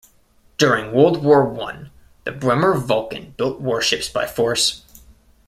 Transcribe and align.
During 0.57 0.93
World 0.93 1.23
War 1.23 1.45
One 1.47 1.91
the 2.23 2.31
Bremer 2.31 2.73
Vulkan 2.73 3.37
built 3.37 3.61
warships 3.61 4.09
by 4.09 4.25
force. 4.25 4.83